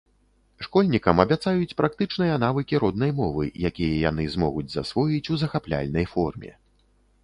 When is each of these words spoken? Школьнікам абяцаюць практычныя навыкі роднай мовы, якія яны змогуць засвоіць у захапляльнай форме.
Школьнікам 0.67 1.21
абяцаюць 1.23 1.75
практычныя 1.83 2.39
навыкі 2.45 2.81
роднай 2.85 3.11
мовы, 3.23 3.43
якія 3.73 3.93
яны 4.09 4.23
змогуць 4.35 4.69
засвоіць 4.81 5.27
у 5.35 5.43
захапляльнай 5.47 6.05
форме. 6.17 6.51